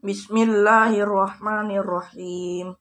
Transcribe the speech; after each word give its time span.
Bismillahirrahmanirrahim. 0.00 2.72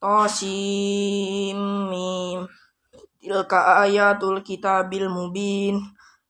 Tasim 0.00 1.60
mim. 1.92 2.48
Tilka 3.20 3.84
ayatul 3.84 4.40
kitabil 4.40 5.12
mubin. 5.12 5.76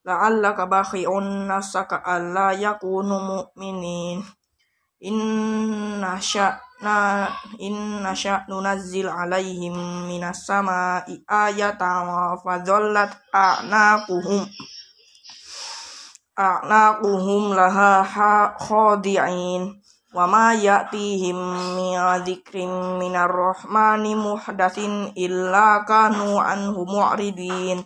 La'allaka 0.03 0.67
bakhi'un 0.67 1.47
nafsaka 1.47 2.03
alla 2.03 2.51
yakunu 2.51 3.15
mu'minin. 3.15 4.27
Inna 5.07 6.19
sya'na 6.19 7.31
inna 7.63 8.11
sya'nu 8.11 8.59
nazzil 8.59 9.07
alaihim 9.07 10.11
minas 10.11 10.43
sama'i 10.43 11.23
ayatan 11.31 12.11
fa 12.43 12.59
dhallat 12.67 13.15
a'naquhum 13.31 14.51
a'naquhum 16.35 17.55
laha 17.55 18.59
khadi'in 18.59 19.79
wa 20.09 20.25
ma 20.25 20.57
ya'tihim 20.57 21.37
min 21.77 22.01
dzikrin 22.25 22.97
minar 22.97 23.29
rahmani 23.29 24.17
muhdatsin 24.17 25.13
illa 25.13 25.85
kanu 25.85 26.41
anhu 26.41 26.89
mu'ridin. 26.89 27.85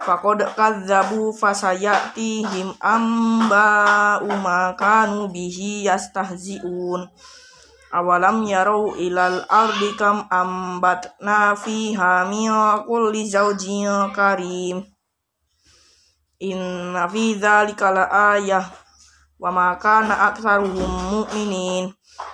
Faqad 0.00 0.56
kadzabu 0.56 1.34
fasayatihim 1.36 2.72
amba 2.80 4.22
uma 4.22 4.72
kanu 4.78 5.28
bihi 5.28 5.84
yastahzi'un. 5.90 7.10
Awalam 7.90 8.46
yarau 8.46 8.94
ilal 8.94 9.42
ardi 9.50 9.98
kam 9.98 10.30
ambatna 10.30 11.58
fiha 11.58 12.30
min 12.30 12.54
kulli 12.86 13.26
zawjin 13.26 14.14
karim. 14.14 14.86
Inna 16.40 17.10
fi 17.10 17.34
dzalika 17.36 17.90
la 17.92 18.06
ayah 18.38 18.64
wa 19.40 19.48
ma 19.48 19.68
kana 19.80 20.36
mu'minin. 20.36 21.88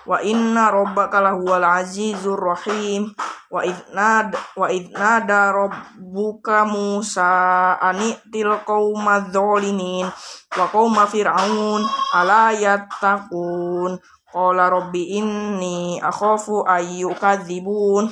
Wa 0.06 0.19
inna 0.19 0.74
rabbaka 0.74 1.23
lahuwal 1.23 1.63
azizur 1.63 2.35
rahim. 2.35 3.15
Wa 3.46 3.63
idnad 3.63 4.35
wa 4.59 4.66
idnada 4.66 5.54
rabbuka 5.54 6.66
Musa 6.66 7.79
ani 7.79 8.10
til 8.35 8.51
qaumadz 8.66 9.30
zalimin 9.30 10.10
wa 10.59 10.66
qauma 10.66 11.07
fir'aun 11.07 11.87
ala 12.18 12.51
yattaqun. 12.51 14.02
Qala 14.35 14.66
rabbi 14.68 15.23
inni 15.23 16.02
akhafu 16.02 16.66
ayyukadzibun 16.66 18.10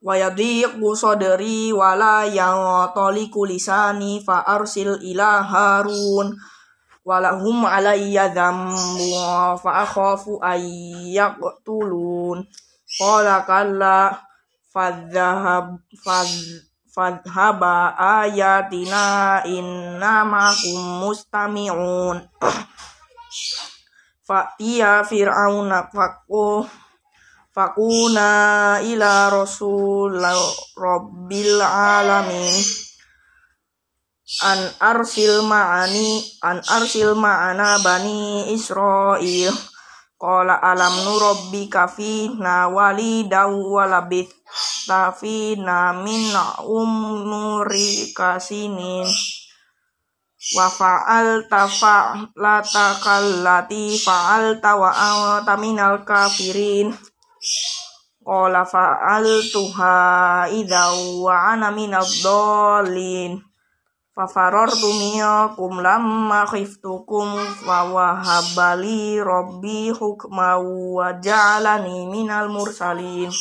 wa 0.00 0.16
yadhiqu 0.16 0.96
sadri 0.96 1.72
wa 1.76 1.92
la 1.96 2.24
yantaliqu 2.24 3.44
lisani 3.44 4.24
fa 4.24 4.40
arsil 4.48 4.96
ila 5.00 5.44
harun 5.44 6.36
walahum 7.04 7.64
alayya 7.64 8.28
dhambu 8.28 9.16
fa 9.60 9.84
akhafu 9.84 10.40
ayyaqtulun 10.42 11.38
qala 12.98 13.46
kalla 13.48 14.20
fadhhab 14.68 15.80
fadhhaba 16.90 17.94
ayatina 17.96 19.40
inna 19.46 20.26
ma'akum 20.26 21.06
mustami'un. 21.06 22.18
Fa'tiya 24.26 25.02
fir'auna 25.06 25.90
faqu 25.90 26.62
fakuna 27.50 28.78
ila 28.78 29.26
rasul 29.26 30.22
rabbil 30.78 31.58
alamin 31.58 32.54
an 34.38 34.70
arsil 34.78 35.42
ma'ani 35.42 36.22
an 36.46 36.62
arsil 36.70 37.18
ma'ana 37.18 37.82
bani 37.82 38.54
Israil. 38.54 39.50
Qala 40.20 40.62
alam 40.62 41.02
nurabbika 41.02 41.90
fina 41.90 42.70
walidaw 42.70 43.50
walabith 43.50 44.30
tafina 44.86 45.96
min 45.98 46.30
umri 46.62 48.14
kasinin. 48.14 49.08
Wa 50.54 50.70
fa'alta 50.70 51.66
fa'lata 51.66 52.86
kallati 53.02 53.98
fa'alta 53.98 54.70
wa 54.78 54.90
anta 54.94 55.58
minal 55.58 56.06
kafirin. 56.06 56.94
Qala 58.22 58.62
fa'altuha 58.62 59.98
idza 60.54 60.94
wa 61.18 61.50
ana 61.50 61.74
minadh 61.74 62.12
dhalin 62.22 63.49
Fafarortu 64.20 64.84
minkum 65.00 65.80
lamma 65.80 66.44
khiftukum 66.44 67.40
wa 67.64 67.88
wahabali 67.88 69.16
rabbi 69.16 69.88
hukma 69.96 70.60
wa 70.60 71.16
ja'alani 71.16 72.04
minal 72.04 72.52
mursalin. 72.52 73.32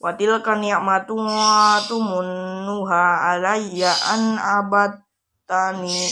Wa 0.00 0.16
tilka 0.16 0.56
ni'matu 0.56 1.20
tumunnuha 1.84 3.28
alayya 3.28 3.92
an 4.16 4.40
abattani 4.40 6.08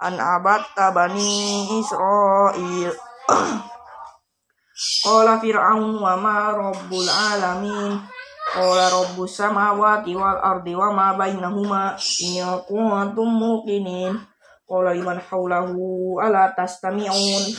an 0.00 0.16
abatta 0.16 0.96
bani 0.96 1.76
Israil. 1.76 2.96
Qala 5.04 5.36
fir'aun 5.44 6.00
wa 6.00 6.16
ma 6.16 6.56
rabbul 6.56 7.04
alamin 7.04 8.15
Qala 8.56 8.88
rabbus 8.88 9.36
samawati 9.36 10.16
wal 10.16 10.40
ardi 10.40 10.72
wa 10.72 10.88
ma 10.88 11.12
bainahuma 11.12 11.92
in 12.24 12.40
kuntum 12.64 13.28
muqinin. 13.28 14.16
Qala 14.64 14.96
liman 14.96 15.20
haulahu 15.20 16.16
ala 16.24 16.56
tastami'un. 16.56 17.52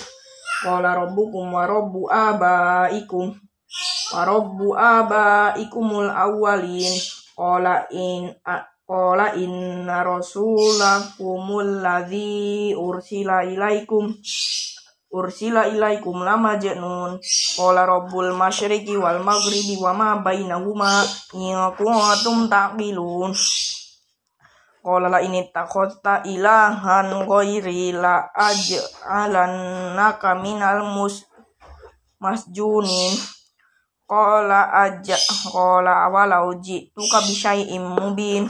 Qala 0.66 0.98
rabbukum 0.98 1.54
wa 1.54 1.70
rabbu 1.70 2.10
abaikum 2.10 3.38
wa 4.10 4.22
rabbu 4.26 4.74
abaikumul 4.74 6.10
awwalin. 6.10 6.98
Qala 7.38 7.86
in 7.94 8.34
Qala 8.88 9.36
inna 9.36 10.00
rasulakumul 10.00 11.84
ladzi 11.84 12.72
ursila 12.72 13.44
ilaikum 13.44 14.16
ursila 15.12 15.68
ilaikum 15.72 16.24
lama 16.24 16.58
jenun. 16.60 17.20
Qala 17.56 17.86
rabbul 17.88 18.34
masyriqi 18.36 18.98
wal 19.00 19.24
maghribi 19.24 19.80
wa 19.80 19.94
ma 19.96 20.20
bainahuma 20.20 21.08
in 21.36 21.56
kuntum 21.80 22.52
taqilun. 22.52 23.32
Qala 24.84 25.08
la 25.12 25.20
ini 25.20 25.52
takhota 25.52 26.24
ilahan 26.24 27.28
ghairi 27.28 27.92
la 27.92 28.32
aj'alannaka 28.32 30.40
minal 30.40 30.84
mus 30.96 31.28
masjunin. 32.24 33.20
Qala 34.08 34.72
aja 34.72 35.20
qala 35.52 36.08
walau 36.08 36.56
ji'tuka 36.64 37.20
bi 37.28 37.36
syai'im 37.36 37.84
mubin. 37.84 38.48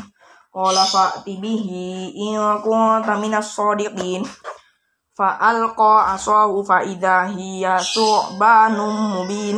Qala 0.54 0.86
fa'ti 0.86 1.42
bihi 1.42 2.14
in 2.14 2.38
kunta 2.62 3.18
minas 3.18 3.58
fa 5.18 5.42
alqa 5.42 6.14
asahu 6.14 6.62
fa 6.62 6.86
idha 6.86 7.26
hiya 7.34 7.82
su'banum 7.82 9.18
mubin. 9.18 9.58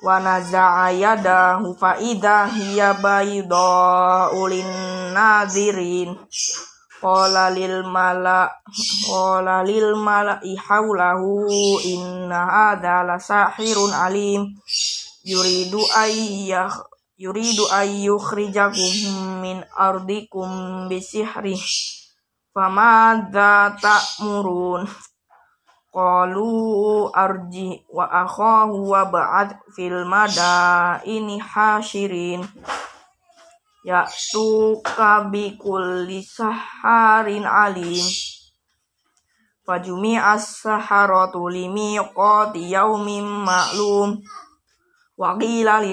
Wa 0.00 0.16
naza'a 0.16 0.88
yadahu 0.96 1.76
fa 1.76 2.00
idha 2.00 2.48
hiya 2.48 2.96
bayda 2.96 4.32
ulin 4.32 4.64
nazirin 5.12 6.16
qala 7.00 7.52
lil 7.52 7.84
mala 7.84 8.48
qala 9.04 9.60
lil 9.60 9.92
mala'i 10.00 10.56
haulahu 10.56 11.44
inna 11.84 12.40
hadha 12.48 13.04
la 13.04 13.20
sahirun 13.20 13.92
alim. 13.92 14.56
Yuridu 15.20 15.84
ayyah 15.92 16.72
yuridu 17.16 17.64
ayyukhrijakum 17.72 18.94
min 19.40 19.64
ardikum 19.76 20.84
bisihri 20.88 21.56
Famadza 22.56 23.76
ta'murun 23.76 24.88
Qalu 25.92 27.12
arji 27.12 27.84
wa 27.92 28.08
akhahu 28.08 28.96
wa 28.96 29.04
ba'ad 29.12 29.60
fil 29.76 30.08
madaini 30.08 31.36
hashirin. 31.36 32.40
Ya'tuka 33.84 35.28
bi 35.28 35.60
kulli 35.60 36.24
saharin 36.24 37.44
alim. 37.44 38.08
Fajumi 39.68 40.16
as-saharatu 40.16 41.52
limiqati 41.52 42.72
yaumin 42.72 43.24
ma'lum. 43.24 44.16
Wa 45.16 45.36
qila 45.36 45.84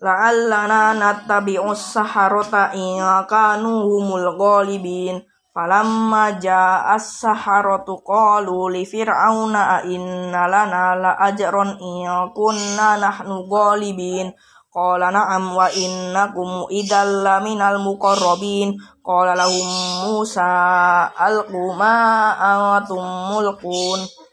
la'allana 0.00 0.92
nattabi'us 0.92 1.96
saharata 1.96 2.76
in 2.76 3.00
kanu 3.24 3.88
humul 3.88 4.36
ghalibin. 4.36 5.24
Falamma 5.56 6.36
ja'as 6.36 7.24
saharatu 7.24 8.04
qalu 8.04 8.76
li 8.76 8.84
fir'auna 8.84 9.88
inna 9.88 10.44
lana 10.52 10.92
la 11.00 11.12
in 11.32 12.04
kunna 12.36 13.00
nahnu 13.00 13.48
ghalibin. 13.48 14.36
Qala 14.68 15.08
na'am 15.08 15.56
wa 15.56 15.72
innakum 15.72 16.68
idal 16.68 17.24
laminal 17.24 17.80
muqarrabin. 17.80 18.76
Qala 19.00 19.32
lahum 19.32 19.64
Musa 20.04 21.08
alqu 21.16 21.72
ma 21.72 22.36
antum 22.36 23.00
mulqun 23.32 24.25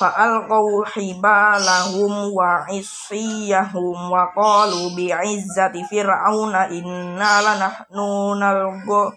Fa'alqaw 0.00 0.96
hibalahum 0.96 2.32
wa 2.32 2.64
isiyahum 2.72 4.08
wa 4.08 4.32
qalu 4.32 4.96
bi'izzati 4.96 5.84
fir'auna 5.84 6.72
inna 6.72 7.44
lanahnu 7.44 8.32
nalgo 8.40 9.12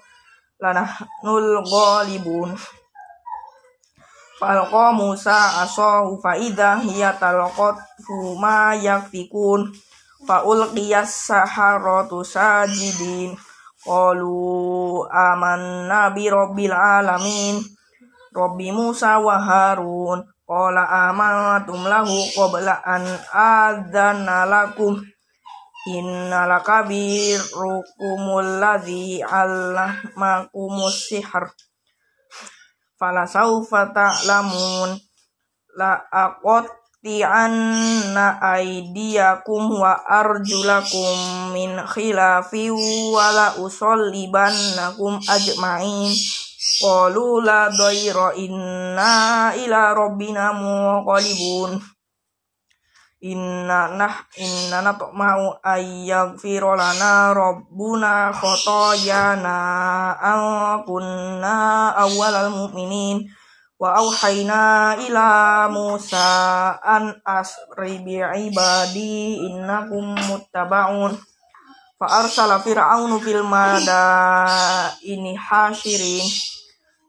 lanahnul 0.60 1.64
ghalibun 1.64 2.52
Falqa 4.36 4.92
Musa 4.92 5.64
asahu 5.64 6.20
fa 6.20 6.36
idza 6.36 6.84
hiya 6.84 7.16
talqat 7.16 7.80
ma 8.36 8.76
yakfikun 8.76 9.72
Fa'ulqiyas 10.28 11.32
saharatu 11.32 12.28
sajidin 12.28 13.40
Qalu 13.88 15.08
amanna 15.08 16.12
bi 16.12 16.28
rabbil 16.28 16.76
Qala 20.44 21.08
amantum 21.08 21.88
lahu 21.88 22.20
qabla 22.36 22.84
an 22.84 23.08
adzana 23.32 24.44
lakum. 24.44 25.00
Inna 25.88 26.44
lakabirukumul 26.48 28.60
ladzi 28.60 29.24
allamakumus 29.24 31.08
sihr. 31.08 31.48
Fala 33.00 33.24
sawfa 33.24 33.96
ta'lamun. 33.96 35.00
La 35.80 35.96
aqot 36.12 36.68
ti'anna 37.04 38.40
aidiyakum 38.40 39.80
wa 39.80 39.96
arjulakum 40.08 41.52
min 41.56 41.80
khilafi 41.88 42.72
wa 42.72 43.32
la 43.32 43.48
usollibannakum 43.60 45.20
ajma'in 45.24 46.12
qalu 46.82 47.44
la 47.44 47.68
dayra 47.68 48.32
inna 48.40 49.52
ila 49.56 49.92
rabbina 49.92 50.56
muqalibun 50.56 51.76
inna 53.24 53.88
nah 53.96 54.16
inna 54.36 54.84
natma'u 54.84 55.64
ayyaghfira 55.64 56.76
lana 56.76 57.32
rabbuna 57.32 58.36
khotoyana 58.36 59.58
an 60.20 60.42
kunna 60.84 61.56
awwalal 61.96 62.52
mu'minin. 62.52 63.24
Wa 63.80 64.00
auhayna 64.00 64.96
ila 64.96 65.68
Musa 65.68 66.24
an 66.80 67.20
asri 67.28 68.00
bi 68.00 68.16
ibadi 68.20 69.44
innakum 69.44 70.16
muttaba'un 70.16 71.12
fa 72.04 72.20
arsala 72.20 72.60
fir'aunu 72.60 73.16
fil 73.24 73.48
ini 75.08 75.40
hashirin. 75.40 76.28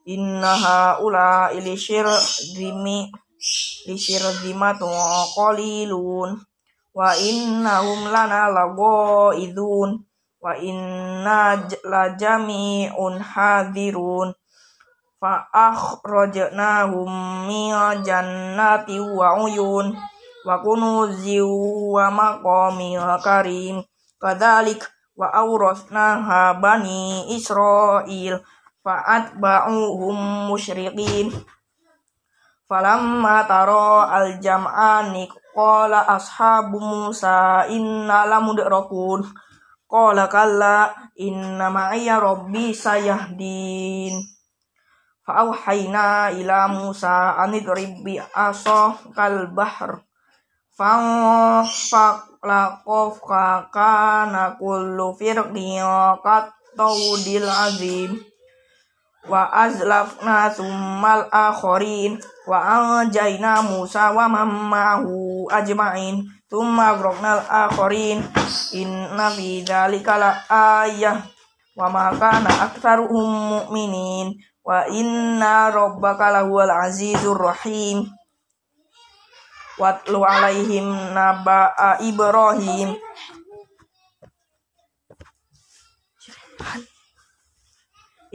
Inna 0.07 0.95
ula 1.03 1.51
ili 1.51 1.75
dimi 2.55 3.11
li 3.91 3.95
shirdimatu 3.99 4.87
qalilun 5.35 6.39
wa 6.95 7.11
innahum 7.19 8.07
lana 8.07 8.47
idun 9.35 9.99
wa 10.39 10.55
inna 10.55 11.59
la 11.83 12.15
jami'un 12.15 13.19
hadirun. 13.19 14.31
Fa 15.19 15.43
akhrajnahum 15.51 17.11
min 17.51 17.75
jannati 17.99 18.95
wa 19.03 19.43
uyun. 19.43 19.91
Wa 20.47 20.63
kunuzi 20.63 21.43
wa 21.43 22.07
maqami 22.15 22.95
karim 23.19 23.83
kadzalik 24.21 24.81
wa 25.15 25.31
awrasnaha 25.31 26.59
bani 26.59 27.31
israil 27.35 28.39
fa 28.83 29.01
atba'uhum 29.05 30.49
musyriqin 30.51 31.31
falamma 32.67 33.47
tara 33.47 34.11
al 34.11 34.39
jam'ani 34.43 35.31
qala 35.55 36.03
ashabu 36.15 36.83
musa 36.83 37.63
inna 37.71 38.27
lamudrakun 38.27 39.23
qala 39.95 40.27
kalla 40.27 40.91
inna 41.15 41.71
ma'iya 41.71 42.19
rabbi 42.19 42.75
sayahdin. 42.75 44.35
Fa'auhayna 45.25 46.37
ila 46.37 46.69
Musa 46.69 47.33
anidrib 47.41 48.05
aso 48.37 48.93
kal 49.17 49.49
bahr 49.49 50.05
Fa'laqof 52.45 53.25
kana 53.73 54.53
kullu 54.61 55.17
firqin 55.17 55.81
qattawdil 56.21 57.49
azim. 57.49 58.21
Wa 59.25 59.49
azlafna 59.49 60.53
summal 60.53 61.25
akhirin 61.33 62.21
Wa 62.45 63.01
anjayna 63.01 63.65
Musa 63.65 64.13
wa 64.13 64.29
mammahu 64.29 65.49
ajma'in. 65.49 66.21
Tumma 66.45 66.93
agroknal 66.93 67.41
akhirin 67.49 68.21
Inna 68.77 69.33
fi 69.33 69.65
dhalika 69.65 70.21
la 70.21 70.31
ayah. 70.85 71.25
Wa 71.73 71.89
makana 71.89 72.69
aktsaruhum 72.69 73.25
mu'minin. 73.57 74.37
Wa 74.61 74.85
inna 74.85 75.73
rabbaka 75.73 76.29
lahuwal 76.29 76.69
azizur 76.69 77.41
rahim 77.41 78.05
watlu 79.75 80.23
alaihim 80.23 80.87
naba'a 81.11 81.99
ibrahim. 81.99 82.95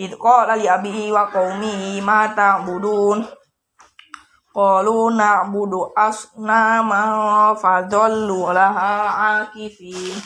Id 0.01 0.17
qala 0.17 0.57
li 0.57 0.65
abihi 0.65 1.13
wa 1.13 1.29
qaumihi 1.29 2.01
ma 2.01 2.33
ta'budun. 2.33 3.21
Qalu 4.51 5.15
na'budu 5.15 5.93
asnama 5.95 7.55
fadallu 7.55 8.51
laha 8.51 8.93
akifin. 9.45 10.17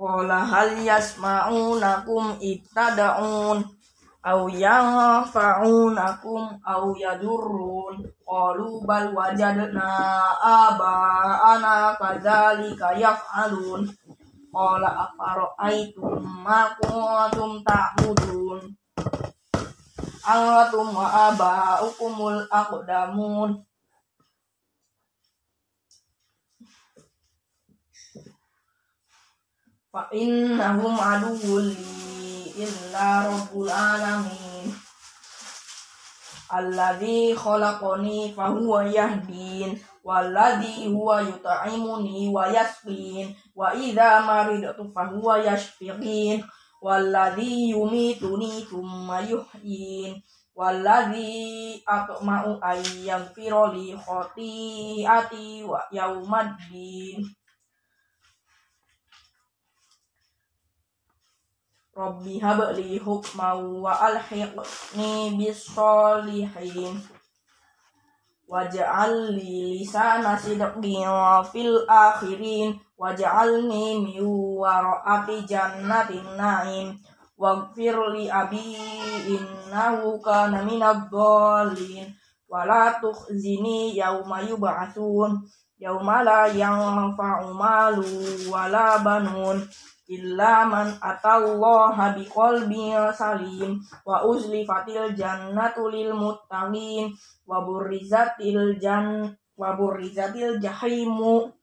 Qala 0.00 0.40
hal 0.48 0.80
yasma'unakum 0.80 2.40
ittada'un 2.40 3.79
aw 4.20 4.52
yanfa'unakum 4.52 6.60
aw 6.60 6.82
yadurrun. 6.92 8.04
Qalu 8.20 8.84
bal 8.84 9.16
wajadna 9.16 9.88
aba'ana 10.44 11.96
kadzalika 11.96 13.00
yaf'alun. 13.00 13.88
Qala 14.52 15.08
afara'aytum 15.08 16.20
ma 16.44 16.68
kuntum 16.76 17.64
ta'budun? 17.64 18.76
Antum 20.20 20.92
wa 20.92 21.32
aba'ukumul 21.32 22.44
aqdamun. 22.52 23.64
Fa 29.90 30.06
innahum 30.14 30.94
aduwwul 30.94 31.66
illa 32.64 33.06
rabbul 33.28 33.70
alamin 33.70 34.66
alladhi 36.58 37.34
khalaqani 37.42 38.32
fa 38.36 38.44
huwa 38.54 38.84
yahdin 38.96 39.78
walladhi 40.04 40.88
huwa 40.92 41.22
yut'imuni 41.22 42.28
wa 42.34 42.44
yasqin 42.56 43.36
wa 43.54 43.74
idza 43.74 44.20
maridtu 44.28 44.84
fa 44.94 45.02
walladhi 46.80 47.70
yumituni 47.70 48.64
thumma 48.68 49.20
walladhi 50.60 51.80
atma'u 51.96 52.52
ay 52.70 52.82
yaghfira 53.08 53.62
li 53.74 53.86
khati'ati 54.04 55.44
wa 55.70 55.80
yaumaddin 55.96 57.18
Rabbi 61.90 62.38
habli 62.38 63.02
hukma 63.02 63.58
wa 63.58 63.90
alhiqni 63.90 65.34
bis 65.34 65.74
solihin 65.74 67.02
waj'al 68.46 69.34
li 69.34 69.82
lisana 69.82 70.38
sidqin 70.38 71.10
fil 71.50 71.82
akhirin. 71.90 72.78
Waj'alni 73.00 74.06
min 74.06 74.22
wara'ati 74.60 75.42
jannatin 75.50 76.36
na'im. 76.38 76.94
Waghfir 77.40 77.96
li 78.14 78.30
abi 78.30 78.76
innahu 79.26 80.22
kana 80.22 80.62
minadh 80.62 81.10
dhalin. 81.10 82.06
Wala 82.46 83.02
tukhzini 83.02 83.98
yauma 83.98 84.46
yub'atsun 84.46 85.42
yauma 85.80 86.20
la 86.22 86.46
yanfa'u 86.50 87.56
malu 87.56 88.04
wala 88.52 89.00
banun 89.00 89.64
illa 90.10 90.66
man 90.66 90.98
atallaha 90.98 92.18
biqalbin 92.18 92.98
salim 93.14 93.78
wa 94.02 94.26
uzlifatil 94.26 95.14
jannatu 95.14 95.86
lil 95.86 96.10
muttaqin 96.18 97.14
wa 97.46 97.62
burrizatil 97.62 98.74
jan 98.82 99.30
wa 99.54 99.78
burrizatil 99.78 100.58
jahimu 100.58 101.54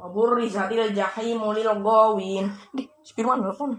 wa 0.00 0.06
burrizatil 0.08 0.96
jahimu 0.96 1.52
lil 1.52 1.70
gawin 1.84 2.48
di 2.72 2.88
Firman 3.12 3.44
telepon. 3.44 3.76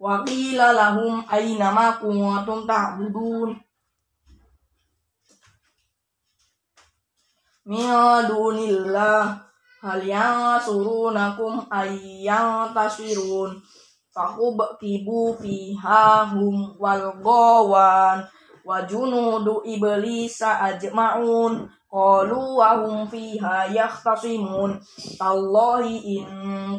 Wa 0.00 0.24
qila 0.24 0.72
lahum 0.72 1.20
aina 1.28 1.68
ma 1.70 2.00
kuntum 2.00 2.64
ta'budun 2.64 3.54
min 7.66 8.26
dunillah 8.26 9.38
hal 9.82 10.02
yang 10.02 10.58
surunakum 10.62 11.66
ayyang 11.70 12.70
tasirun. 12.74 13.58
Fakubtibu 14.12 15.32
fiha 15.40 16.28
hum 16.28 16.76
wal 16.76 17.16
gawan 17.24 18.20
wa 18.62 18.76
junudu 18.84 19.64
iblisa 19.64 20.60
ajma'un. 20.68 21.64
Qalu 21.92 22.40
wa 22.56 22.76
hum 22.80 23.08
fiha 23.08 23.68
yahtasimun. 23.72 24.76
Tallahi 25.16 26.20
in 26.20 26.24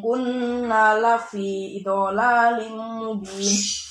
kunna 0.01 0.97
lafi 0.97 1.77
idolalim 1.81 2.77
mubin 2.77 3.82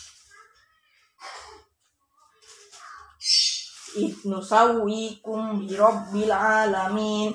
ibnu 3.97 4.41
sawikum 4.41 5.61
bi 5.61 5.77
rabbil 5.77 6.33
alamin 6.33 7.31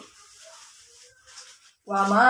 wa 1.86 2.02
ma 2.10 2.30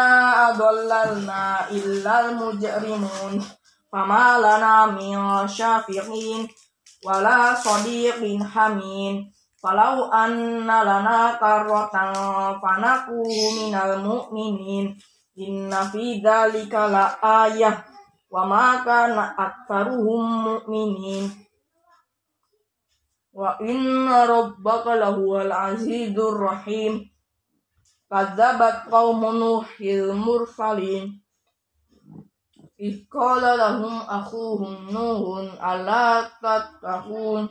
adallalna 0.52 1.66
illal 1.72 2.36
mujrimun 2.36 3.40
fama 3.88 4.38
lana 4.38 4.92
min 4.92 5.18
syafiqin 5.48 6.46
wala 7.02 7.56
sadiqin 7.56 8.44
hamin 8.44 9.32
falau 9.58 10.12
anna 10.12 10.84
lana 10.84 11.40
karratan 11.40 12.12
fanaku 12.62 13.24
minal 13.56 13.98
mu'minin 14.04 14.94
inna 15.40 15.88
fi 15.90 16.20
dhalika 16.22 16.92
la 16.92 17.16
ayah 17.24 17.82
wa 18.28 18.44
ma 23.38 23.58
kana 23.58 23.62
aktsaruhum 23.62 24.02
mu'minin 24.02 24.18
wa 24.18 24.18
inna 24.18 24.26
rabbaka 24.26 24.96
lahuwal 24.96 25.52
azizur 25.52 26.38
rahim 26.42 27.06
kadzabat 28.10 28.90
qaumun 28.90 29.40
nuhil 29.40 30.14
mursalin 30.14 31.22
Ikola 32.78 33.58
lahum 33.58 34.06
akhuhum 34.06 34.94
Nuhun 34.94 35.50
ala 35.58 36.30
tattaqun 36.42 37.50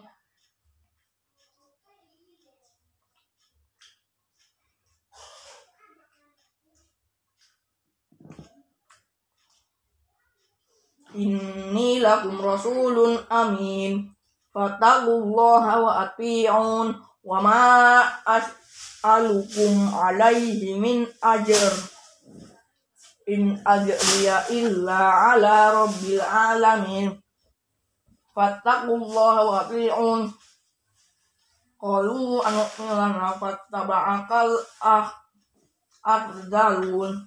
Amin 14.57 14.73
Fatakullaha 14.73 15.85
wa 15.85 15.93
ati'un 16.09 16.97
Wa 17.27 17.43
ma 17.45 18.07
as'alukum 18.25 19.93
alaihi 19.93 20.81
min 20.81 21.05
ajr 21.21 21.75
in 23.27 23.59
ajriya 23.67 24.47
illa 24.55 25.35
ala 25.35 25.75
rabbil 25.75 26.23
alamin 26.23 27.11
fattaqullaha 28.31 29.41
wa 29.43 29.55
ati'un 29.67 30.31
qalu 31.83 32.39
anu'minu 32.47 32.95
lana 32.95 33.35
fattaba'akal 33.35 34.51
ah 34.79 35.11
ardalun 36.07 37.27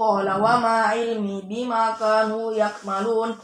Qala 0.00 0.40
wa 0.40 0.56
ma 0.56 0.96
ilmi 0.96 1.44
bima 1.44 1.92
kanu 1.92 2.56
yakmalun. 2.56 3.36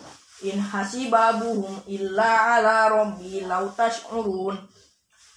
In 0.49 0.57
hasibabuhum 0.57 1.85
illa 1.85 2.57
ala 2.57 2.89
rabbi 2.89 3.45
law 3.45 3.69
tash'urun. 3.77 4.57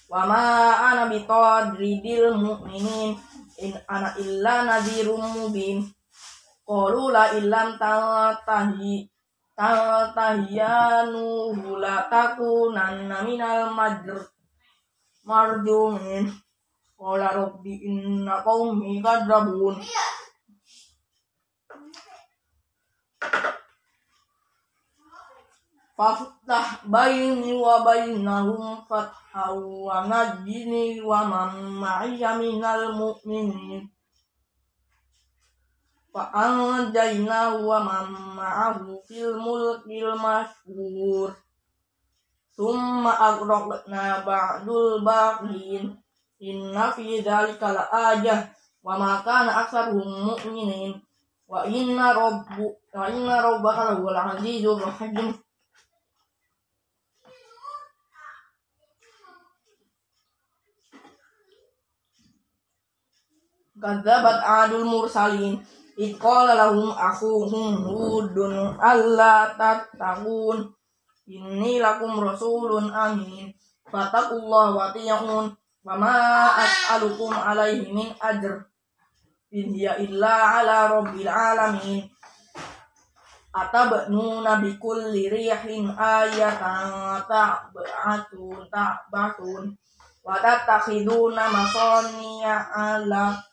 Wa 0.08 0.24
ma 0.24 0.80
ana 0.88 1.12
bitadridil 1.12 2.40
mu'minin. 2.40 3.20
In 3.60 3.76
ana 3.84 4.16
illa 4.16 4.64
nadhirum 4.64 5.20
mubin. 5.20 5.84
Qalu 6.64 7.12
la 7.12 7.36
illam 7.36 7.76
tantahi 7.76 9.04
tantahiyanu 9.52 11.76
la 11.84 12.08
takunanna 12.08 13.28
minal 13.28 13.76
majr 13.76 14.24
marjumin. 15.28 16.32
Qala 16.96 17.28
rabbi 17.36 17.76
inna 17.84 18.40
qaumi 18.40 19.04
kadzabun 19.04 19.76
Faftah 26.00 26.80
baini 26.88 27.52
wa 27.60 27.84
bainahum 27.84 28.80
fathaw 28.88 29.52
wa 29.60 30.08
najini 30.08 30.96
wa 31.04 31.28
man 31.28 31.76
ma'iya 31.76 32.40
minal 32.40 32.96
mu'minin. 32.96 33.84
Fa 36.08 36.32
anjaynahu 36.32 37.68
wa 37.68 37.84
man 37.84 38.16
ma'ahu 38.32 38.96
fil 39.04 39.36
mulkil 39.44 40.16
masyhur 40.16 41.36
Summa 42.56 43.20
agraqna 43.20 44.24
ba'dul 44.24 45.04
baqin 45.04 46.00
Inna 46.40 46.96
fi 46.96 47.20
dhalika 47.20 47.76
la 47.76 47.84
ayah 47.92 48.48
wa 48.80 48.96
ma 48.96 49.20
kana 49.20 49.68
aktsaruhum 49.68 50.32
mu'minin 50.32 50.96
wa 51.44 51.68
inna 51.68 52.16
rabbu 52.16 52.72
wa 52.88 53.04
inna 53.04 53.44
rabbaka 53.44 54.00
lahuwal 54.00 54.16
azizur 54.16 54.80
rahim 54.80 55.36
Kadzabat 63.80 64.44
adul 64.44 64.84
mursalin. 64.84 65.56
Id 65.96 66.16
qala 66.20 66.52
lahum 66.56 66.92
akhuhum 66.92 67.84
hudun 67.84 68.76
alla 68.80 69.52
tattaqun 69.56 70.72
Inni 71.30 71.78
lakum 71.78 72.18
rasulun 72.18 72.90
amin. 72.90 73.54
Fatakullah 73.86 74.74
wa 74.74 74.90
tiya'un 74.90 75.54
Wa 75.80 75.94
ma 75.96 76.52
as'alukum 76.60 77.32
alaihi 77.32 77.88
min 77.94 78.10
ajr. 78.18 78.66
In 79.54 79.72
hiya 79.72 79.96
illa 80.02 80.60
ala 80.60 80.90
rabbil 80.90 81.30
alamin. 81.30 82.04
Atabnuna 83.54 84.58
bikulli 84.58 85.30
rihin 85.30 85.86
ayatan 85.94 87.22
ta'batun 87.30 88.66
ta'batun. 88.66 89.62
Wa 90.26 90.36
tatakhiduna 90.42 91.46
masani'a 91.48 92.74
ala 92.74 93.49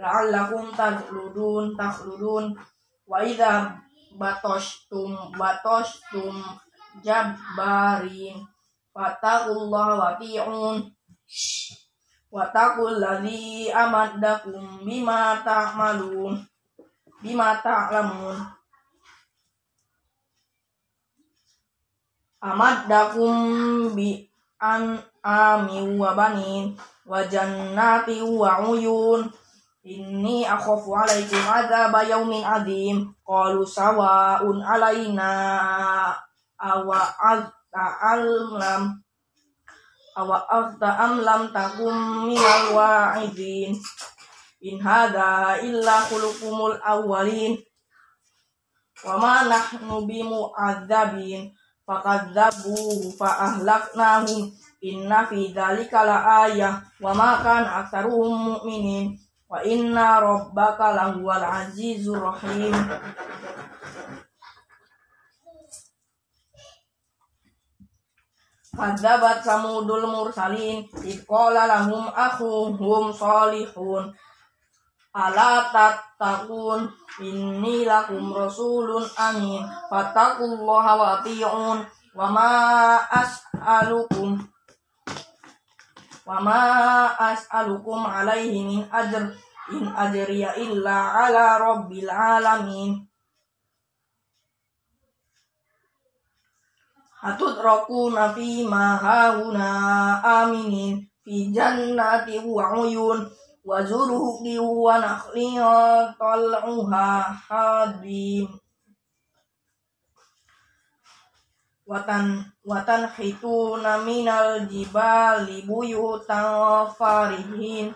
la'allakum 0.00 0.72
takhludun 0.72 1.76
takhludun 1.76 2.56
wa 3.04 3.20
idza 3.20 3.76
batashtum 4.16 5.36
batashtum 5.36 6.40
jabbarin. 7.04 8.48
Fattaqullaha 8.90 9.94
wa 10.02 10.10
ti'un 10.18 10.82
wa 12.34 12.42
taqul 12.50 12.98
ladzi 12.98 13.70
amaddakum 13.70 14.82
bima 14.82 15.38
ta'malun. 15.46 16.42
Bima 17.22 17.60
ta'lamun. 17.62 18.34
Amaddakum 22.40 23.36
bi 23.94 24.26
an 24.58 24.98
ami 25.22 25.84
wa 25.94 26.16
banin. 26.16 26.74
Wa 27.06 27.22
jannati 27.28 28.24
wa 28.24 28.64
uyun 28.64 29.30
Inni 29.80 30.44
akhafu 30.44 30.92
alaikum 30.92 31.40
adzaba 31.48 32.04
yaumin 32.04 32.44
adzim. 32.44 33.08
Qalu 33.24 33.64
sawa'un 33.64 34.60
alaina 34.60 35.32
awa 36.60 37.00
ta'allam 37.72 39.00
awa 40.20 40.36
am 40.84 41.24
lam 41.24 41.48
takum 41.48 42.28
minal 42.28 42.76
wa'idin. 42.76 43.72
In 44.60 44.76
hadha 44.76 45.56
illa 45.64 46.04
khuluqumul 46.04 46.76
awwalin. 46.84 47.56
Wa 49.00 49.16
ma 49.16 49.48
nahnu 49.48 50.04
bimu'adzabin. 50.04 51.56
Fakadzabuhu 51.88 53.16
fa 53.16 53.48
ahlaknahum. 53.48 54.52
Inna 54.84 55.24
fi 55.24 55.56
dzalika 55.56 56.04
la 56.04 56.44
ayah 56.44 56.84
wa 57.00 57.16
ma 57.16 57.40
kana 57.40 57.80
aktsaruhum 57.80 58.60
mu'minin 58.60 59.29
wa 59.50 59.58
inna 59.66 60.22
rabbaka 60.22 60.94
lahuwal 60.94 61.42
azizur 61.42 62.22
rahim. 62.22 62.70
Kadzabat 68.70 69.42
samudul 69.42 70.06
mursalin 70.06 70.86
id 71.02 71.26
qala 71.26 71.66
lahum 71.66 72.06
akhuhum 72.14 73.10
salihun 73.10 74.14
ala 75.10 75.66
tattaqun? 75.74 76.86
Inni 77.18 77.82
lakum 77.82 78.30
rasulun 78.30 79.04
amin. 79.18 79.66
Fattaqullaha 79.90 80.92
wa 80.94 81.06
ati'un. 81.18 81.78
Wa 82.14 82.26
ma 82.30 82.50
as'alukum 83.10 84.38
wa 86.30 86.38
ma 86.38 86.62
as'alukum 87.18 88.06
alaihi 88.06 88.62
min 88.62 88.86
ajr 88.86 89.34
in 89.74 89.82
ajriya 89.90 90.54
illa 90.62 91.26
ala 91.26 91.58
rabbil 91.58 92.06
alamin. 92.06 93.02
Atudrakuna 97.26 98.30
fi 98.30 98.62
ma 98.62 98.94
hauna 98.94 100.22
aminin 100.22 101.02
fi 101.26 101.50
jannati 101.50 102.38
wa 102.46 102.78
uyun 102.78 103.26
wa 103.66 103.82
watan 111.90 112.46
watan 112.62 113.10
hituna 113.18 113.98
minal 114.06 114.62
jibali 114.70 115.66
buyutan 115.66 116.86
farihin. 116.94 117.90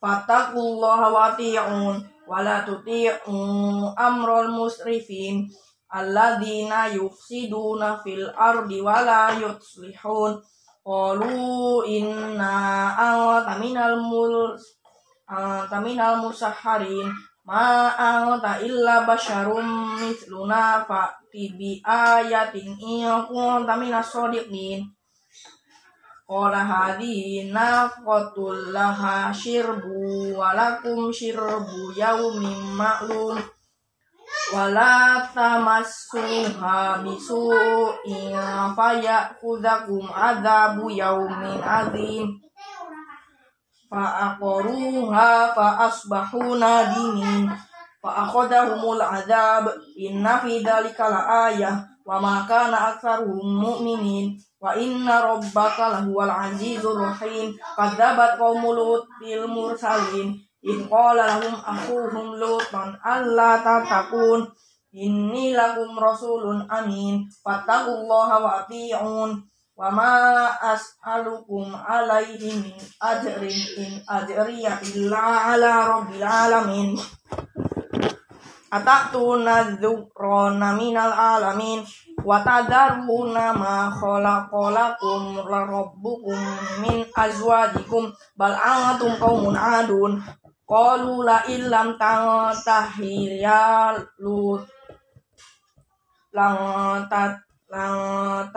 Fatakullaha 0.00 1.12
wati'un 1.12 2.00
wala 2.24 2.64
tuti'u 2.64 3.36
amrul 3.92 4.48
musrifin. 4.48 5.44
Alladzina 5.92 6.88
yufsiduna 6.88 8.00
fil 8.00 8.32
ardi 8.32 8.80
wala 8.80 9.36
yuslihun. 9.36 10.40
Qalu 10.80 11.84
inna 11.84 12.56
anta 12.96 13.60
minal 13.60 14.00
mul 14.00 14.56
anta 15.28 15.84
minal 15.84 16.24
musahharin 16.24 17.12
ma 17.48 17.92
anta 17.96 18.60
illa 18.60 19.06
basyarum 19.08 19.96
mithluna 20.00 20.84
fa'ti 20.88 21.56
bi 21.58 21.70
ayatin 21.84 22.76
in 22.80 23.08
kunta 23.28 23.74
minas 23.80 24.08
shodiqin 24.12 24.84
Qala 26.30 26.62
hadhihi 26.62 27.50
naqatul 27.50 28.70
laha 28.70 29.34
shirbu 29.34 30.30
walakum 30.38 31.10
shirbu 31.10 31.90
yaumin 31.98 32.78
ma'lum. 32.78 33.34
Wala 34.54 35.26
tamassuha 35.34 37.02
bisu'in 37.02 38.38
fayakudakum 38.78 40.06
adzabu 40.06 40.86
yaumin 40.94 41.58
azim 41.58 42.38
fa 43.90 44.30
aqruha 44.38 45.50
fa 45.50 45.90
asbahu 45.90 46.54
nadimin 46.54 47.50
fa 47.98 48.30
akhadahumul 48.30 49.02
adzab 49.02 49.66
inna 49.98 50.38
fi 50.38 50.62
dzalika 50.62 51.10
laayah 51.10 51.82
wa 52.06 52.22
ma 52.22 52.46
kana 52.46 52.94
aktsaruhum 52.94 53.50
mu'minin 53.50 54.38
wa 54.62 54.78
inna 54.78 55.26
rabbaka 55.26 55.90
lahuwal 55.98 56.30
azizur 56.30 56.94
rahim 56.94 57.50
kadzabat 57.74 58.38
qaumul 58.38 58.78
lut 58.78 59.04
bil 59.18 59.50
mursalin 59.50 60.38
in 60.62 60.78
qala 60.86 61.26
lahum 61.26 61.56
akhuhum 61.58 62.38
lutan 62.38 62.94
alla 63.02 63.58
tatakun 63.58 64.46
inni 64.94 65.56
wa 69.80 69.88
ma 69.88 70.12
as'alukum 70.60 71.72
alaihi 71.72 72.52
min 72.52 72.76
ajrin 73.00 73.60
in 73.80 74.04
ajriya 74.04 74.76
illa 74.92 75.56
ala 75.56 75.72
rabbil 75.88 76.20
alamin. 76.20 77.00
Atatuna 78.68 79.80
dzukrona 79.80 80.76
minal 80.76 81.16
alamin. 81.16 81.80
Wa 82.20 82.44
tadaruna 82.44 83.56
ma 83.56 83.88
khalaqalakum 83.88 85.48
rabbukum 85.48 86.36
min 86.84 87.08
azwajikum 87.16 88.12
bal 88.36 88.52
antum 88.52 89.16
qaumun 89.16 89.56
adun. 89.56 90.20
Qalu 90.68 91.24
la 91.24 91.40
illam 91.48 91.96
tantahi 91.96 93.40
ya 93.40 93.96
lut. 94.20 94.60
Lang 96.36 97.08
tat 97.08 97.40
lang 97.72 98.52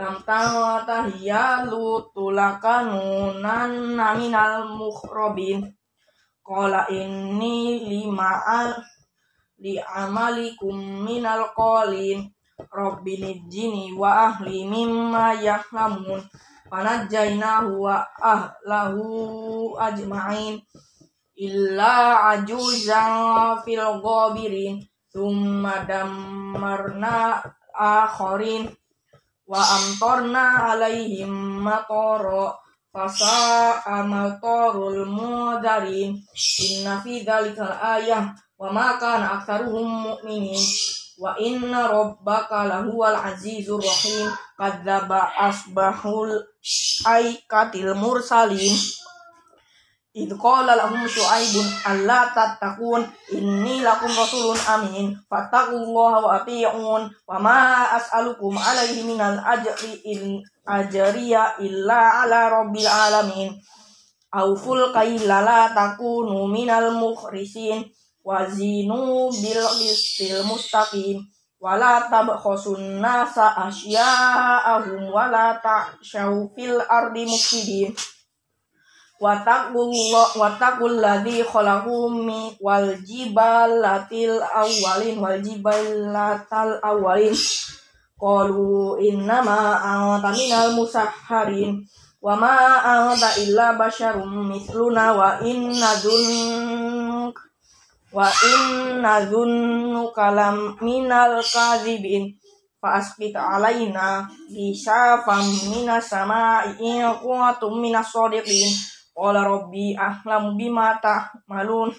lam 0.00 0.16
tantahi 0.24 1.28
ya 1.28 1.68
lut 1.68 2.08
tulakanun 2.16 3.44
minal 4.16 4.64
mukhrabin 4.72 5.68
qala 6.40 6.88
inni 6.88 7.84
lima'al 7.84 8.80
li 9.60 9.76
amalikum 9.76 11.04
minal 11.04 11.52
qalin. 11.52 12.32
Rabbi 12.60 13.16
nijini 13.16 13.96
wa 13.96 14.28
ahli 14.32 14.68
mimma 14.68 15.36
yahlamun. 15.40 16.20
Panajjainahu 16.68 17.84
wa 17.84 18.04
ahlahu 18.20 19.76
ajma'in. 19.80 20.60
Illa 21.40 22.28
ajuzan 22.36 23.64
fil 23.64 23.80
thumma 25.10 25.88
dammarna 25.88 27.40
akharin 27.72 28.68
wa 29.50 29.58
amtorna 29.58 30.70
alaihim 30.70 31.58
matara 31.58 32.54
fasa 32.94 33.82
amatorul 33.82 35.02
mudarin. 35.10 36.14
Inna 36.70 37.02
fi 37.02 37.26
dzalikal 37.26 37.74
wa 38.54 38.68
ma 38.70 38.94
kana 38.94 39.42
mu'minin. 40.06 40.62
Wa 41.18 41.34
inna 41.34 41.90
rabbaka 41.90 42.70
lahuwal 42.70 43.18
azizur 43.18 43.82
rahim. 43.82 44.30
Kadzdzaba 44.54 45.34
asbahul 45.34 46.46
aikatil 47.10 47.90
Idh 50.10 50.34
qala 50.34 50.74
lahum 50.74 51.06
syu'aibun 51.06 51.70
alla 51.86 52.34
tattaqun? 52.34 53.06
Inni 53.30 53.78
lakum 53.78 54.10
rasulun 54.10 54.58
amin. 54.66 55.14
Fattaqullaha 55.30 56.18
wa 56.18 56.34
ati'un. 56.42 57.02
Wa 57.30 57.38
ma 57.38 57.94
as'alukum 57.94 58.58
alaihi 58.58 59.06
minal 59.06 59.38
ajri 59.38 60.02
in 60.02 60.42
ajriya 60.66 61.62
illa 61.62 62.26
ala 62.26 62.50
rabbil 62.50 62.90
alamin. 62.90 63.54
Auful 64.34 64.90
kaila 64.90 65.46
la 65.46 65.70
takunu 65.70 66.50
minal 66.50 66.90
mukhrisin. 66.90 67.86
Wazinu 68.26 69.30
bil 69.30 69.62
qistil 69.78 70.42
mustaqim. 70.42 71.22
Wala 71.62 72.10
tabkhasun 72.10 72.98
nasa 72.98 73.54
asya'ahum 73.62 75.06
wala 75.06 75.54
ta'syaw 75.62 76.50
fil 76.50 76.82
ardi 76.82 77.30
mufsidin 77.30 77.94
Wataqullah 79.20 80.32
wataqul 80.40 80.96
ladzi 80.96 81.44
khalaqum 81.44 82.24
wal 82.56 82.88
jibalatil 83.04 84.40
awwalin 84.40 85.20
wal 85.20 85.36
jibalatal 85.44 86.80
awwalin. 86.80 87.36
Qalu 88.16 88.96
innama 89.00 89.76
anta 89.80 90.32
minal 90.32 90.72
musahharin 90.72 91.84
wa 92.20 92.36
ma 92.36 92.80
anta 92.80 93.36
illa 93.44 93.76
basyarum 93.76 94.48
mithluna 94.48 95.12
wa 95.16 95.40
inna 95.40 95.96
dun 96.00 97.32
wa 98.12 98.26
inna 98.26 99.22
dzunnuka 99.22 100.12
kalam 100.34 100.74
minal 100.82 101.38
kadzibin 101.38 102.34
fa 102.82 102.98
asqit 102.98 103.36
alaina 103.36 104.26
bisafam 104.50 105.46
minas 105.70 106.10
sama'i 106.10 106.74
in 106.82 107.06
kuntum 107.22 107.78
minas 107.78 108.10
qala 109.14 109.44
rabbi 109.44 109.96
a'lamu 109.96 110.56
bima 110.56 110.96
ta'malun. 111.02 111.90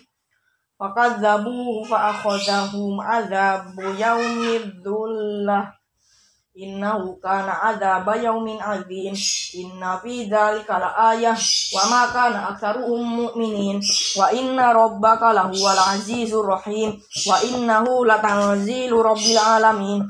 Fakadzabuhu 0.82 1.86
fa 1.86 2.10
akhadhahum 2.10 2.98
adzabu 2.98 3.94
yaumid 4.02 4.82
dhullah. 4.82 5.70
Innahu 6.52 7.16
kana 7.22 7.70
adzaba 7.70 8.18
yaumin 8.18 8.60
azim. 8.60 9.16
Inna 9.62 10.02
fi 10.02 10.26
dzalika 10.26 10.82
laayah 10.82 11.38
wa 11.78 11.84
ma 11.88 12.02
kana 12.12 12.52
aktsaruhum 12.52 12.98
mu'minin. 12.98 13.78
Wa 14.18 14.34
inna 14.34 14.74
rabbaka 14.74 15.32
lahuwal 15.32 15.80
azizur 15.96 16.44
rahim. 16.44 16.98
Wa 17.30 17.40
innahu 17.46 18.04
latanzilu 18.04 19.00
rabbil 19.00 19.40
alamin. 19.40 20.02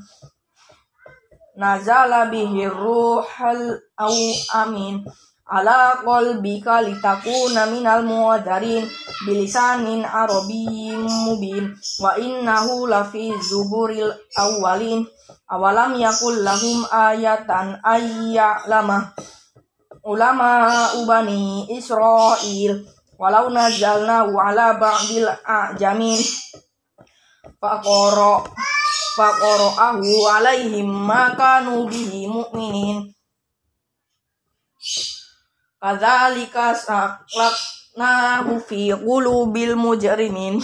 Nazala 1.59 2.31
bihi 2.31 2.65
ruhal 2.71 3.75
au 3.99 4.15
amin 4.55 5.03
ala 5.51 5.99
qalbika 5.99 6.79
litakuna 6.79 7.67
minal 7.67 8.07
muwadarin 8.07 8.87
bilisanin 9.27 10.07
arabiyyin 10.07 11.03
mubin. 11.03 11.75
Wa 11.99 12.15
innahu 12.15 12.87
lafi 12.87 13.35
zuburil 13.43 14.15
awwalin. 14.39 15.03
Awalam 15.51 15.99
yakul 15.99 16.47
lahum 16.47 16.87
ayatan 16.87 17.83
lama 18.71 19.11
ulama 20.01 20.89
ubani 20.97 21.67
Israel 21.69 22.81
walau 23.21 23.53
nazalna 23.53 24.25
ala 24.25 24.81
ba'dil 24.81 25.29
ajamin 25.45 26.17
faqara 27.61 28.41
faqara'ahu 29.13 30.09
alaihim 30.25 30.89
ma 30.89 31.37
kanu 31.37 31.85
bihi 31.85 32.25
mu'minin 32.25 33.13
Kadzalika 35.81 36.77
saklaknahu 36.77 38.61
fi 38.61 38.93
qulubil 38.93 39.73
mujrimin 39.73 40.61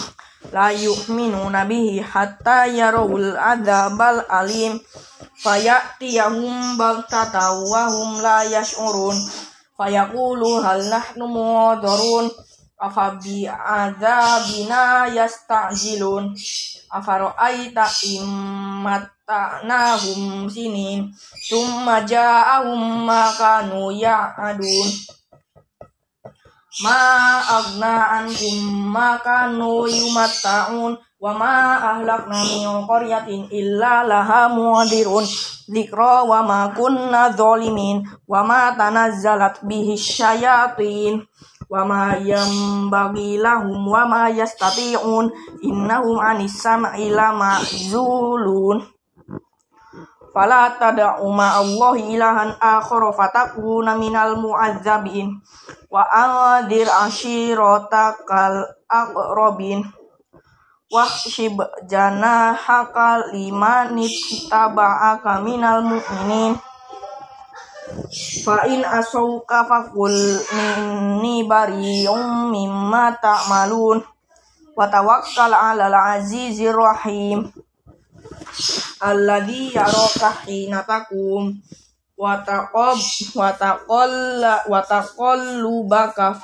la 0.54 0.70
yu'minuna 0.70 1.66
bihi 1.66 1.98
hatta 1.98 2.70
yarawul 2.70 3.34
adzabal 3.34 4.22
alim. 4.30 4.78
Fayatiyahum 5.42 6.78
baghtata 6.78 7.50
wa 7.66 7.90
hum 7.90 8.22
la 8.22 8.46
yash'urun. 8.46 9.18
Fayaqulu 9.74 10.62
hal 10.62 10.86
nahnu 10.86 11.26
mudarun 11.26 12.30
afabi 12.78 13.50
adzabina 13.50 15.10
yasta'jilun. 15.12 16.32
Afara'aita 16.88 17.84
immat 18.16 19.18
mata'nahum 19.28 20.48
sinin. 20.48 21.12
Tumma 21.48 22.00
ja'ahum 22.08 23.04
ma 23.04 23.28
kanu 23.36 23.92
ya'adun. 23.92 24.88
Ma 26.80 27.00
agna 27.44 28.24
ankum 28.24 28.56
ma 28.88 29.20
kanu 29.20 29.84
yumatta'un. 29.84 30.96
Wa 31.20 31.34
ma 31.34 31.76
ahlakna 31.76 32.40
min 32.40 32.88
qaryatin 32.88 33.52
illa 33.52 34.06
laha 34.08 34.48
muadirun. 34.48 35.28
Zikra 35.68 36.24
wa 36.24 36.40
ma 36.40 36.72
kunna 36.72 37.28
zolimin 37.36 38.00
Wa 38.24 38.40
ma 38.40 38.72
tanazzalat 38.72 39.60
bihi 39.68 40.00
syayatin 40.00 41.20
wa 41.68 41.84
ma 41.84 42.16
yambagi 42.16 43.36
lahum 43.36 43.84
wa 43.84 44.08
ma 44.08 44.22
yastati'un. 44.32 45.28
Innahum 45.62 46.16
anis 46.20 46.56
sam'i 46.58 47.12
lama'zulun 47.12 48.98
Fala 50.38 50.70
tada'u 50.76 51.34
ma'allahi 51.34 52.14
ilahan 52.14 52.54
akhara 52.62 53.10
fatakuna 53.10 53.98
minal 53.98 54.38
mu'azzabin. 54.38 55.34
Wa 55.90 56.06
anzir 56.06 56.86
ashiratakal 56.86 58.62
aqrabin. 58.86 59.82
Wahshib 60.88 61.58
janahaka 61.90 63.34
liman 63.34 63.98
ittaba'aka 63.98 65.42
minal 65.44 65.84
mu'minin 65.84 66.56
fa 68.44 68.64
in 68.68 68.84
asauka 68.84 69.64
faqul 69.68 70.14
minni 70.54 71.44
bari'um 71.44 72.52
mimma 72.52 73.16
ta'malun. 73.20 74.00
Wa 74.78 74.86
tawakkal 74.86 75.50
'alal 75.50 75.96
azizir 76.16 76.72
rahim. 76.72 77.50
Alladhi 79.02 79.74
yaraka 79.74 80.46
hina 80.46 80.86
takum. 80.86 81.58
Wa 82.18 82.42
taqab 82.42 82.98
wa 83.38 83.54
taqalla 83.54 84.66
wa 84.66 84.82
taqallubaka 84.82 86.34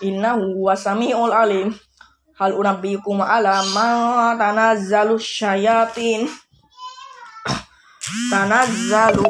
innahu 0.00 0.64
wasamiul 0.64 1.32
alim. 1.32 1.72
Hal 2.34 2.52
unabbiukum 2.58 3.22
ala 3.22 3.62
ma 3.70 4.34
tanazzalu 4.34 5.20
syayatin 5.22 6.26
tanazzalu 8.30 9.26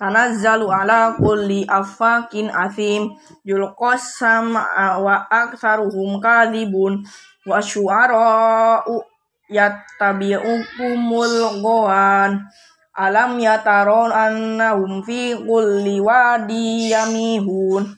tanazzalu 0.00 0.72
ala 0.72 1.12
kulli 1.20 1.68
afakin 1.68 2.48
athim. 2.48 3.12
Yulqas 3.44 4.16
sam'a 4.16 4.96
wa 4.96 5.28
aktsaruhum 5.28 6.16
kadhibun. 6.24 7.04
Wa 7.44 7.60
syu'ara'u 7.60 9.04
yattabi'ukumul 9.52 11.60
ghawan 11.60 12.48
alam 12.96 13.36
yataron 13.40 14.12
annahum 14.12 15.02
fi 15.04 15.36
kulli 15.36 16.00
wadi 16.00 16.90
yamihun. 16.92 17.96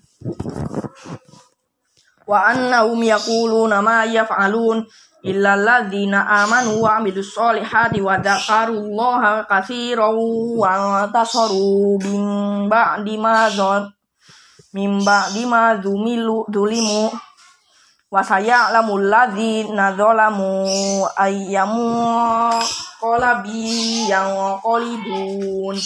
Wa 2.27 2.55
annahum 2.55 3.03
yaquluna 3.03 3.83
ma 3.83 4.07
yaf'alun 4.07 4.87
illa 5.23 5.55
alladzina 5.55 6.27
amanu 6.43 6.83
wa 6.83 6.99
amilus 6.99 7.31
solihati 7.31 8.03
wa 8.03 8.19
dzakarullaha 8.19 9.47
katsiran 9.47 10.19
wa 10.59 11.07
tasaru 11.15 11.95
bin 12.03 12.23
ba'di 12.67 13.15
ma 13.23 13.47
min 14.75 15.05
ba'di 15.05 15.47
ma 15.47 15.79
zumilu 15.79 16.43
zulimu 16.51 17.13
wa 18.13 18.21
saya'lamul 18.21 19.07
ladzina 19.07 19.95
zalamu 19.95 21.07
ayyamu 21.17 22.59
qalabi 22.99 24.11
yang 24.11 24.59
qalibun 24.59 25.79